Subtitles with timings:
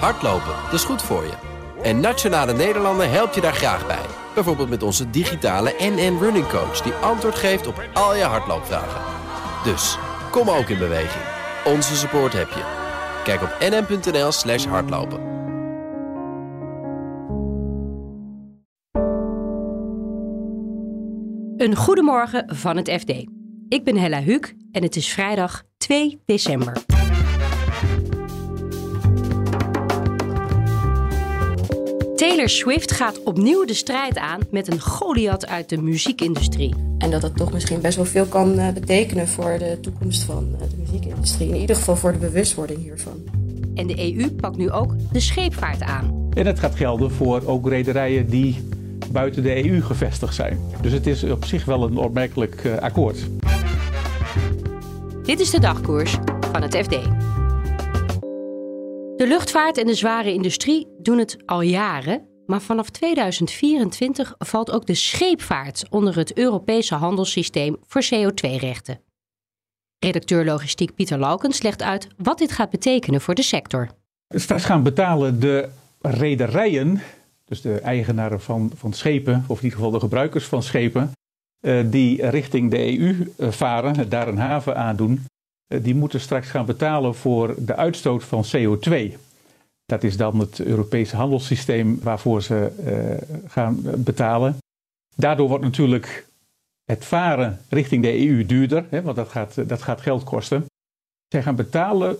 [0.00, 1.32] Hardlopen, dat is goed voor je.
[1.82, 4.06] En Nationale Nederlanden helpt je daar graag bij.
[4.34, 6.80] Bijvoorbeeld met onze digitale NN Running Coach...
[6.80, 9.00] die antwoord geeft op al je hardloopvragen.
[9.64, 9.98] Dus,
[10.30, 11.24] kom ook in beweging.
[11.64, 12.62] Onze support heb je.
[13.24, 15.32] Kijk op nn.nl slash hardlopen.
[21.56, 23.10] Een goedemorgen van het FD.
[23.68, 26.93] Ik ben Hella Huuk en het is vrijdag 2 december.
[32.24, 36.74] Taylor Swift gaat opnieuw de strijd aan met een Goliath uit de muziekindustrie.
[36.98, 40.48] En dat dat toch misschien best wel veel kan eh, betekenen voor de toekomst van
[40.52, 41.48] eh, de muziekindustrie.
[41.48, 43.24] In ieder geval voor de bewustwording hiervan.
[43.74, 46.28] En de EU pakt nu ook de scheepvaart aan.
[46.34, 48.68] En het gaat gelden voor ook rederijen die
[49.12, 50.58] buiten de EU gevestigd zijn.
[50.80, 53.18] Dus het is op zich wel een opmerkelijk uh, akkoord.
[55.22, 56.16] Dit is de dagkoers
[56.52, 56.90] van het FD.
[59.16, 64.86] De luchtvaart en de zware industrie doen het al jaren, maar vanaf 2024 valt ook
[64.86, 69.00] de scheepvaart onder het Europese handelssysteem voor CO2-rechten.
[69.98, 73.88] Redacteur logistiek Pieter Laukens legt uit wat dit gaat betekenen voor de sector.
[74.28, 75.68] Straks gaan betalen de
[76.00, 77.00] rederijen,
[77.44, 81.12] dus de eigenaren van, van schepen, of in ieder geval de gebruikers van schepen,
[81.60, 85.24] eh, die richting de EU eh, varen, daar een haven aandoen,
[85.66, 89.16] eh, die moeten straks gaan betalen voor de uitstoot van CO2.
[89.86, 92.72] Dat is dan het Europese handelssysteem waarvoor ze
[93.46, 94.56] gaan betalen.
[95.16, 96.26] Daardoor wordt natuurlijk
[96.84, 100.64] het varen richting de EU duurder, hè, want dat gaat, dat gaat geld kosten.
[101.28, 102.16] Zij gaan betalen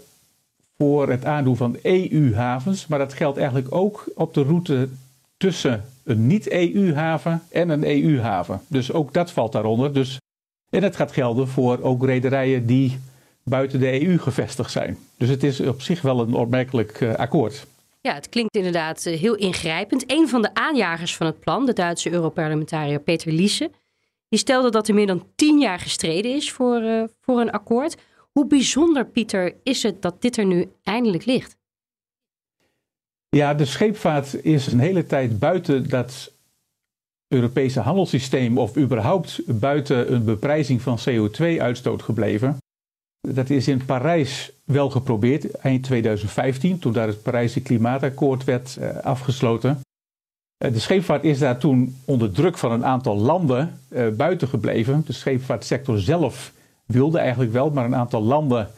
[0.77, 4.89] voor het aandoen van EU-havens, maar dat geldt eigenlijk ook op de route
[5.37, 8.61] tussen een niet-EU-haven en een EU-haven.
[8.67, 9.93] Dus ook dat valt daaronder.
[9.93, 10.19] Dus,
[10.71, 12.99] en het gaat gelden voor ook rederijen die
[13.45, 14.99] buiten de EU gevestigd zijn.
[15.17, 17.67] Dus het is op zich wel een opmerkelijk uh, akkoord.
[18.01, 20.05] Ja, het klinkt inderdaad uh, heel ingrijpend.
[20.07, 23.71] Een van de aanjagers van het plan, de Duitse Europarlementariër Peter Liese,
[24.29, 27.97] die stelde dat er meer dan tien jaar gestreden is voor, uh, voor een akkoord.
[28.33, 31.57] Hoe bijzonder, Pieter, is het dat dit er nu eindelijk ligt?
[33.29, 36.33] Ja, de scheepvaart is een hele tijd buiten dat
[37.29, 42.57] Europese handelssysteem of überhaupt buiten een beprijzing van CO2-uitstoot gebleven.
[43.29, 48.97] Dat is in Parijs wel geprobeerd, eind 2015, toen daar het Parijse Klimaatakkoord werd uh,
[48.97, 49.81] afgesloten.
[50.65, 55.03] Uh, de scheepvaart is daar toen onder druk van een aantal landen uh, buiten gebleven.
[55.07, 56.53] De scheepvaartsector zelf
[56.87, 58.71] wilde eigenlijk wel, maar een aantal landen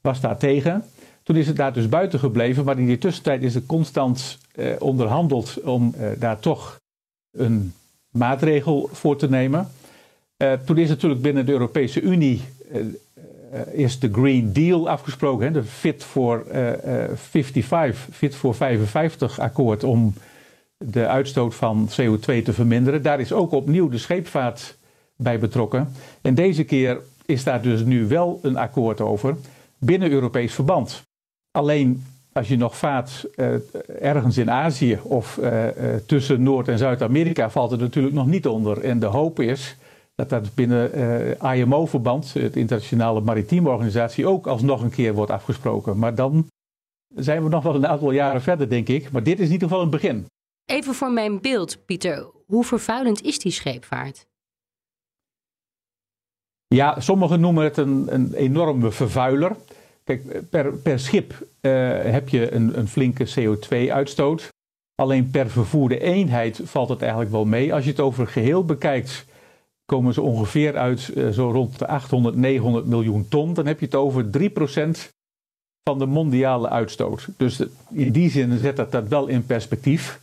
[0.00, 0.84] was daar tegen.
[1.22, 4.38] Toen is het daar dus buiten gebleven, maar in die tussentijd is er constant
[4.78, 6.76] onderhandeld om daar toch
[7.30, 7.72] een
[8.10, 9.68] maatregel voor te nemen.
[10.64, 12.42] toen is natuurlijk binnen de Europese Unie
[13.72, 16.72] is de Green Deal afgesproken, hè, de Fit for uh,
[17.14, 20.14] 55, Fit for 55 akkoord om
[20.76, 23.02] de uitstoot van CO2 te verminderen.
[23.02, 24.76] Daar is ook opnieuw de scheepvaart
[25.16, 25.92] bij betrokken.
[26.22, 29.36] En deze keer is daar dus nu wel een akkoord over
[29.78, 31.02] binnen Europees verband.
[31.50, 33.26] Alleen als je nog vaart
[34.00, 35.40] ergens in Azië of
[36.06, 38.84] tussen Noord- en Zuid-Amerika valt het natuurlijk nog niet onder.
[38.84, 39.76] En de hoop is
[40.14, 40.98] dat dat binnen
[41.42, 45.98] uh, IMO-verband, het Internationale Maritieme Organisatie, ook alsnog een keer wordt afgesproken.
[45.98, 46.46] Maar dan
[47.14, 49.10] zijn we nog wel een aantal jaren verder, denk ik.
[49.10, 50.26] Maar dit is in ieder geval een begin.
[50.64, 52.26] Even voor mijn beeld, Pieter.
[52.46, 54.26] Hoe vervuilend is die scheepvaart?
[56.66, 59.56] Ja, sommigen noemen het een, een enorme vervuiler.
[60.04, 64.48] Kijk, per, per schip uh, heb je een, een flinke CO2-uitstoot.
[64.94, 67.74] Alleen per vervoerde eenheid valt het eigenlijk wel mee.
[67.74, 69.26] Als je het over geheel bekijkt,
[69.84, 73.54] komen ze ongeveer uit uh, zo rond de 800, 900 miljoen ton.
[73.54, 75.10] Dan heb je het over 3%
[75.82, 77.28] van de mondiale uitstoot.
[77.36, 80.20] Dus in die zin zet dat dat wel in perspectief.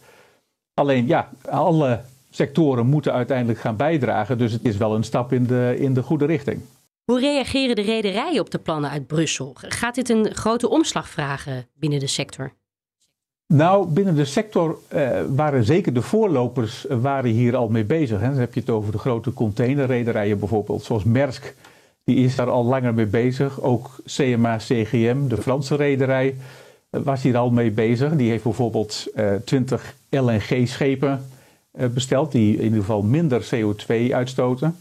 [0.73, 4.37] Alleen ja, alle sectoren moeten uiteindelijk gaan bijdragen.
[4.37, 6.61] Dus het is wel een stap in de, in de goede richting.
[7.05, 9.51] Hoe reageren de rederijen op de plannen uit Brussel?
[9.55, 12.53] Gaat dit een grote omslag vragen binnen de sector?
[13.53, 18.19] Nou, binnen de sector uh, waren zeker de voorlopers uh, waren hier al mee bezig.
[18.19, 18.27] Hè.
[18.27, 21.55] Dan heb je het over de grote containerrederijen bijvoorbeeld, zoals Maersk.
[22.03, 23.61] Die is daar al langer mee bezig.
[23.61, 26.35] Ook CMA CGM, de Franse rederij,
[26.91, 28.15] uh, was hier al mee bezig.
[28.15, 29.07] Die heeft bijvoorbeeld
[29.45, 31.25] 20 LNG-schepen
[31.71, 34.75] besteld, die in ieder geval minder CO2 uitstoten.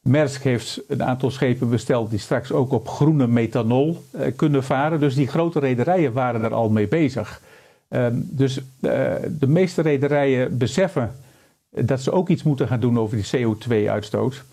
[0.00, 4.04] Maersk heeft een aantal schepen besteld die straks ook op groene methanol
[4.36, 5.00] kunnen varen.
[5.00, 7.40] Dus die grote rederijen waren er al mee bezig.
[7.94, 8.62] Um, dus uh,
[9.38, 11.12] de meeste rederijen beseffen
[11.70, 14.44] dat ze ook iets moeten gaan doen over die CO2-uitstoot.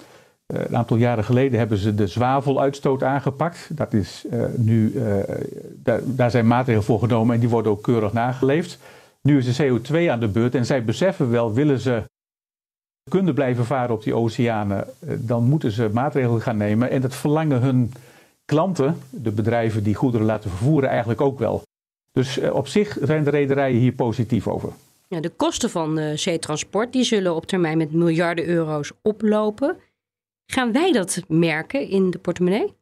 [0.48, 3.68] een aantal jaren geleden hebben ze de zwaveluitstoot aangepakt.
[3.72, 4.26] Dat is,
[4.56, 4.94] nu,
[5.76, 8.78] daar, daar zijn maatregelen voor genomen en die worden ook keurig nageleefd.
[9.22, 12.04] Nu is de CO2 aan de beurt en zij beseffen wel, willen ze
[13.10, 16.90] kunnen blijven varen op die oceanen, dan moeten ze maatregelen gaan nemen.
[16.90, 17.94] En dat verlangen hun
[18.46, 21.62] klanten, de bedrijven die goederen laten vervoeren, eigenlijk ook wel.
[22.12, 24.70] Dus eh, op zich zijn de rederijen hier positief over.
[25.08, 29.78] Ja, de kosten van uh, zeetransport die zullen op termijn met miljarden euro's oplopen.
[30.46, 32.74] Gaan wij dat merken in de portemonnee?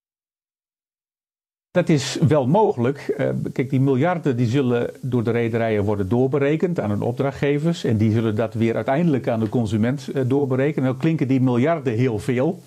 [1.72, 3.16] Dat is wel mogelijk.
[3.18, 7.84] Uh, kijk, die miljarden die zullen door de rederijen worden doorberekend aan hun opdrachtgevers.
[7.84, 10.90] En die zullen dat weer uiteindelijk aan de consument uh, doorberekenen.
[10.90, 12.64] Dan klinken die miljarden heel veel.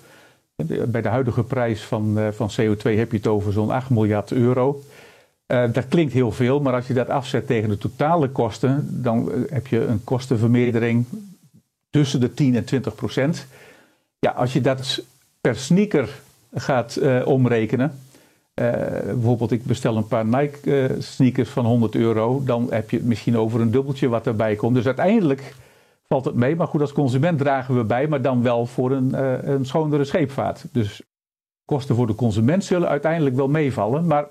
[0.87, 4.81] Bij de huidige prijs van, van CO2 heb je het over zo'n 8 miljard euro.
[5.51, 9.29] Uh, dat klinkt heel veel, maar als je dat afzet tegen de totale kosten, dan
[9.29, 11.05] uh, heb je een kostenvermeerdering
[11.89, 13.47] tussen de 10 en 20 procent.
[14.19, 15.03] Ja, als je dat
[15.41, 16.19] per sneaker
[16.53, 17.99] gaat uh, omrekenen,
[18.53, 23.61] bijvoorbeeld ik bestel een paar Nike sneakers van 100 euro, dan heb je misschien over
[23.61, 24.75] een dubbeltje wat erbij komt.
[24.75, 25.55] Dus uiteindelijk
[26.07, 29.23] valt het mee, maar goed, als consument dragen we bij, maar dan wel voor een,
[29.51, 30.65] een schonere scheepvaart.
[30.71, 31.01] Dus
[31.65, 34.25] kosten voor de consument zullen uiteindelijk wel meevallen, maar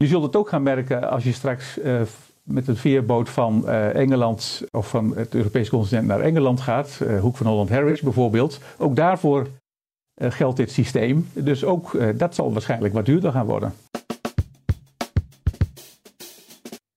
[0.00, 2.00] je zult het ook gaan merken als je straks uh,
[2.42, 7.20] met een veerboot van uh, Engeland of van het Europese continent naar Engeland gaat, uh,
[7.20, 8.58] Hoek van Holland Harwich bijvoorbeeld.
[8.78, 9.48] Ook daarvoor
[10.14, 11.28] geldt dit systeem.
[11.32, 13.74] Dus ook dat zal waarschijnlijk wat duurder gaan worden.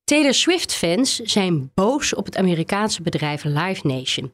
[0.04, 4.32] Taylor Swift-fans zijn boos op het Amerikaanse bedrijf Live Nation.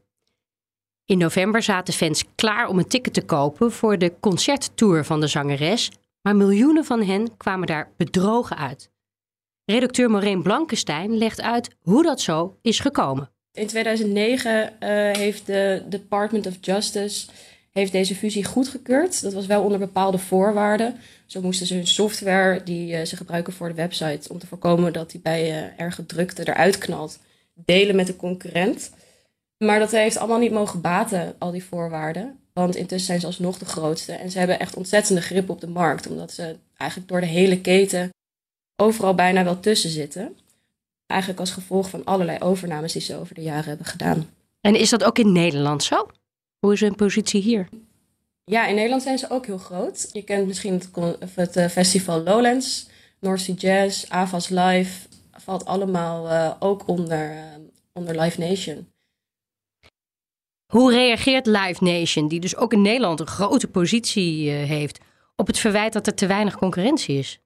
[1.05, 5.27] In november zaten fans klaar om een ticket te kopen voor de concerttour van de
[5.27, 8.91] zangeres, maar miljoenen van hen kwamen daar bedrogen uit.
[9.65, 13.29] Redacteur Maureen Blankenstein legt uit hoe dat zo is gekomen.
[13.51, 17.27] In 2009 uh, heeft de Department of Justice
[17.71, 19.21] heeft deze fusie goedgekeurd.
[19.21, 20.95] Dat was wel onder bepaalde voorwaarden.
[21.25, 24.29] Zo moesten ze hun software die uh, ze gebruiken voor de website...
[24.29, 27.19] om te voorkomen dat die bij uh, erge drukte eruit knalt...
[27.53, 28.91] delen met de concurrent.
[29.57, 32.39] Maar dat heeft allemaal niet mogen baten, al die voorwaarden.
[32.59, 34.11] Want intussen zijn ze alsnog de grootste.
[34.11, 36.07] En ze hebben echt ontzettende grip op de markt.
[36.07, 38.09] Omdat ze eigenlijk door de hele keten
[38.75, 40.37] overal bijna wel tussen zitten.
[41.05, 44.29] Eigenlijk als gevolg van allerlei overnames die ze over de jaren hebben gedaan.
[44.61, 46.07] En is dat ook in Nederland zo?
[46.59, 47.69] Hoe is hun positie hier?
[48.43, 50.09] Ja, in Nederland zijn ze ook heel groot.
[50.11, 52.89] Je kent misschien het, het uh, festival Lowlands,
[53.19, 55.07] North Sea Jazz, Avas Live.
[55.31, 57.43] Valt allemaal uh, ook onder, uh,
[57.93, 58.87] onder Live Nation.
[60.69, 64.99] Hoe reageert Live Nation, die dus ook in Nederland een grote positie uh, heeft,
[65.35, 67.39] op het verwijt dat er te weinig concurrentie is?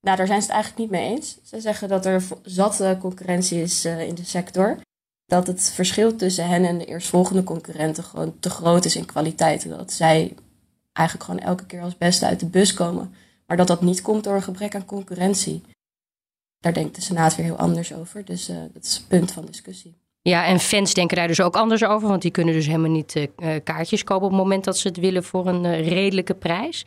[0.00, 1.38] Nou, daar zijn ze het eigenlijk niet mee eens.
[1.42, 4.78] Ze zeggen dat er zatte concurrentie is uh, in de sector.
[5.24, 9.68] Dat het verschil tussen hen en de eerstvolgende concurrenten gewoon te groot is in kwaliteit.
[9.68, 10.34] Dat zij
[10.92, 13.14] eigenlijk gewoon elke keer als beste uit de bus komen.
[13.46, 15.62] Maar dat dat niet komt door een gebrek aan concurrentie.
[16.58, 18.24] Daar denkt de Senaat weer heel anders over.
[18.24, 20.05] Dus dat is een punt van discussie.
[20.28, 23.16] Ja, en fans denken daar dus ook anders over, want die kunnen dus helemaal niet
[23.16, 26.84] uh, kaartjes kopen op het moment dat ze het willen voor een uh, redelijke prijs.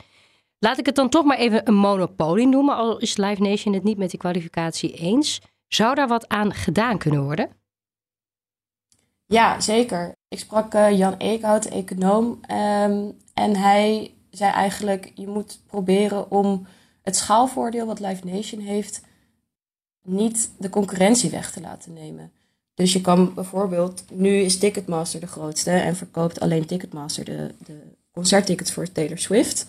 [0.58, 3.84] Laat ik het dan toch maar even een monopolie noemen, al is Live Nation het
[3.84, 5.42] niet met die kwalificatie eens.
[5.68, 7.50] Zou daar wat aan gedaan kunnen worden?
[9.26, 10.16] Ja, zeker.
[10.28, 16.68] Ik sprak Jan Eekhout, econoom, um, en hij zei eigenlijk: je moet proberen om
[17.02, 19.02] het schaalvoordeel wat Live Nation heeft,
[20.02, 22.32] niet de concurrentie weg te laten nemen.
[22.80, 27.82] Dus je kan bijvoorbeeld, nu is Ticketmaster de grootste en verkoopt alleen Ticketmaster de, de
[28.12, 29.66] concerttickets voor Taylor Swift.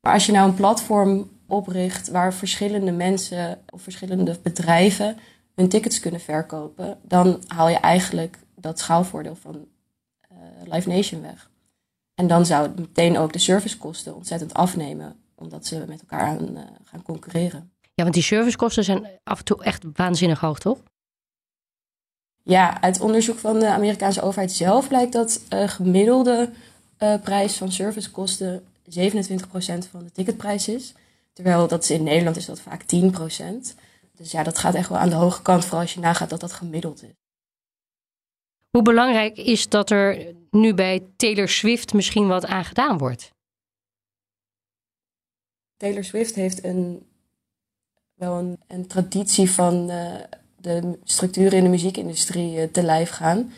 [0.00, 5.16] Maar als je nou een platform opricht waar verschillende mensen of verschillende bedrijven
[5.54, 9.66] hun tickets kunnen verkopen, dan haal je eigenlijk dat schaalvoordeel van
[10.32, 10.38] uh,
[10.72, 11.50] Live Nation weg.
[12.14, 16.50] En dan zou het meteen ook de servicekosten ontzettend afnemen, omdat ze met elkaar aan,
[16.50, 17.70] uh, gaan concurreren.
[17.94, 20.82] Ja, want die servicekosten zijn af en toe echt waanzinnig hoog, toch?
[22.42, 26.50] Ja, uit onderzoek van de Amerikaanse overheid zelf blijkt dat uh, gemiddelde
[26.98, 28.92] uh, prijs van servicekosten 27%
[29.90, 30.94] van de ticketprijs is.
[31.32, 32.86] Terwijl dat is in Nederland is dat vaak 10%.
[34.16, 36.40] Dus ja, dat gaat echt wel aan de hoge kant, vooral als je nagaat dat
[36.40, 37.14] dat gemiddeld is.
[38.70, 43.32] Hoe belangrijk is dat er nu bij Taylor Swift misschien wat aan gedaan wordt?
[45.76, 47.06] Taylor Swift heeft een,
[48.14, 50.14] wel een, een traditie van uh,
[50.60, 53.52] de structuren in de muziekindustrie te lijf gaan.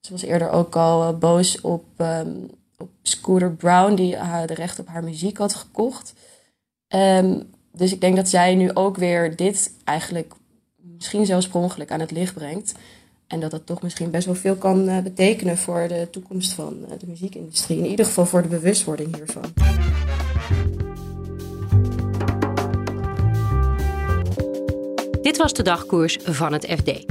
[0.00, 4.78] Ze was eerder ook al boos op, um, op Scooter Brown, die haar de recht
[4.78, 6.14] op haar muziek had gekocht.
[6.88, 10.34] Um, dus ik denk dat zij nu ook weer dit eigenlijk
[10.76, 12.74] misschien zelfs per aan het licht brengt.
[13.26, 17.06] En dat dat toch misschien best wel veel kan betekenen voor de toekomst van de
[17.06, 17.78] muziekindustrie.
[17.78, 19.52] In ieder geval voor de bewustwording hiervan.
[25.36, 27.04] Dit was de dagkoers van het FD.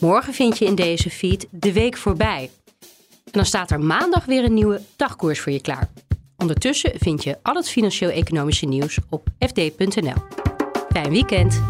[0.00, 2.50] Morgen vind je in deze feed de week voorbij.
[3.24, 5.90] En dan staat er maandag weer een nieuwe dagkoers voor je klaar.
[6.36, 10.14] Ondertussen vind je al het financieel-economische nieuws op fd.nl.
[10.92, 11.62] Fijn weekend!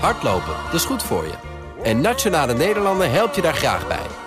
[0.00, 1.34] Hardlopen, dat is goed voor je.
[1.82, 4.15] En Nationale Nederlanden helpt je daar graag bij.